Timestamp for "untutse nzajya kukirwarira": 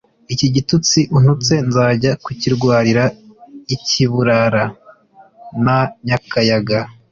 1.17-3.03